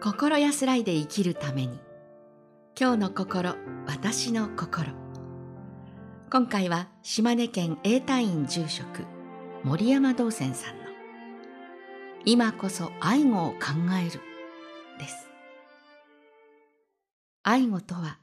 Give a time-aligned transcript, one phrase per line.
[0.00, 1.80] 心安らいで生きるために。
[2.78, 4.92] 今日の心私の心。
[6.30, 9.02] 今回は島根県永泰院住職
[9.64, 10.84] 森山道泉さんの
[12.24, 13.56] 今こそ愛語を考
[14.00, 14.20] える
[15.00, 15.28] です。
[17.42, 18.18] 愛語とは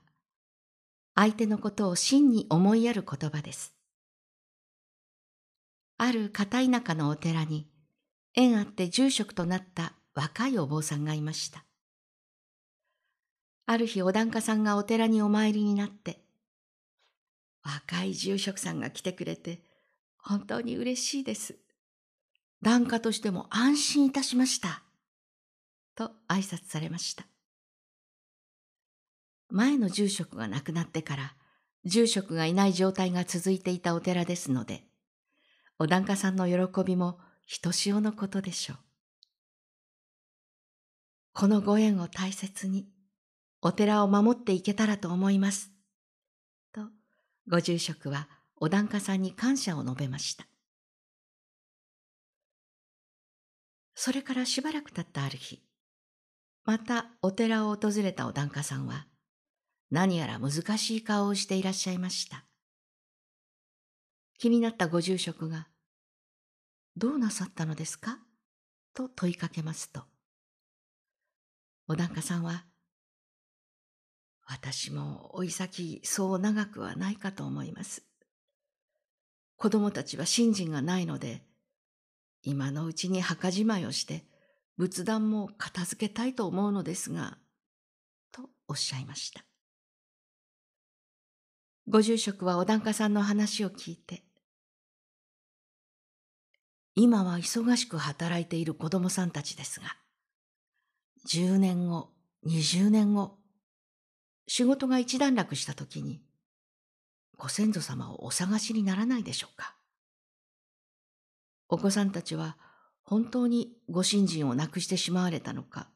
[1.14, 3.76] 相手のことを真に思いやる言葉です。
[5.98, 7.68] ある片田舎のお寺に
[8.34, 11.65] 縁あって住職となった若いお坊さんがいました。
[13.66, 16.20] ある日お檀家さんがお寺にお参りになって、
[17.64, 19.64] 若い住職さんが来てくれて
[20.18, 21.56] 本当に嬉しいです。
[22.62, 24.84] 檀家としても安心いたしました。
[25.96, 27.26] と挨拶されました。
[29.50, 31.36] 前の住職が亡くなってから
[31.86, 34.84] 住職がいない状態が続いていたお寺ですので、
[35.78, 38.78] お檀家さんの喜びもひとしおのことでしょう。
[41.34, 42.88] このご縁を大切に、
[43.68, 45.72] お寺を守っていけたらと思います。
[46.72, 46.82] と、
[47.50, 50.46] ご住職はお檀家さんに感謝を述べました。
[53.96, 55.64] それからしばらく経ったある日、
[56.64, 59.08] またお寺を訪れたお檀家さんは、
[59.90, 62.46] 何やら難しい顔をしていらっしゃいました。
[64.38, 65.70] 気になったご住職が、
[66.98, 68.20] どうなさったのですか？
[68.94, 70.04] と問いかけますと、
[71.88, 72.64] お檀家さんは、
[74.48, 78.04] 私も追い先そう長くはないかと思います。
[79.58, 81.44] 子供たちは信心がないので、
[82.44, 84.24] 今のうちに墓じまいをして
[84.78, 87.38] 仏壇も片付けたいと思うのですが、
[88.32, 89.44] とおっしゃいました。
[91.88, 94.24] ご住職はお檀家さんの話を聞いて、
[96.96, 99.98] 今は忙しく働いている子供さんたちですが、
[101.28, 102.12] 10年後、
[102.46, 103.38] 20年後、
[104.48, 106.22] 仕事が一段落した時に、
[107.38, 109.76] ご先祖様をお探しにならないでしょうか？
[111.68, 112.58] お子さんたちは
[113.04, 115.90] 本当にご信心をなくしてしまわれたのか、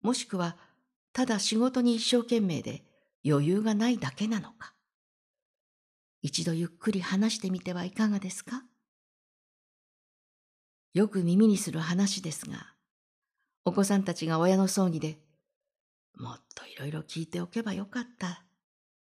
[0.00, 0.56] もしくは
[1.12, 2.82] ただ仕事に一生懸命で
[3.24, 4.74] 余裕がないだけなのか。
[6.22, 8.64] 一度ゆっくり話してみてはいかがですか？
[10.94, 12.74] よく耳にする話ですが、
[13.64, 15.18] お子さんたちが親の葬儀で、
[16.16, 18.44] もっといろいろ聞いておけばよかった、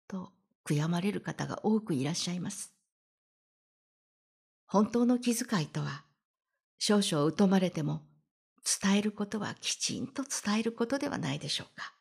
[0.08, 0.32] と
[0.64, 2.74] 悔やまれる方が多くいらっしゃいます。
[4.66, 6.04] 本当の気遣いとは、
[6.78, 8.02] 少々疎まれても、
[8.82, 11.94] 伝えることはきちんと伝えることではないでしょうか。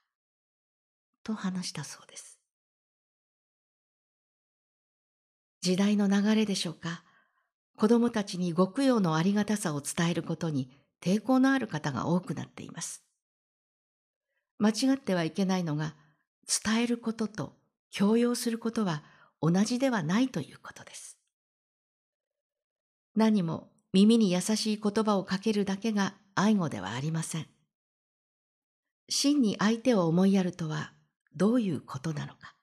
[1.24, 2.40] と話したそうです。
[5.62, 7.04] 時代の流れでしょうか
[7.76, 10.70] 子供たちにご供養のありがたさを伝えることに
[11.02, 13.05] 抵抗のある方が多くなっています。
[14.58, 15.96] 間違ってはいけないのが
[16.64, 17.54] 伝えることと
[17.92, 19.04] 強要することは
[19.42, 21.18] 同じではないということです。
[23.16, 27.48] 何も耳に優しい言葉をかけるだけが愛語ではありません。
[29.08, 30.92] 真に相手を思いやるとは
[31.36, 32.56] どういうことなのか。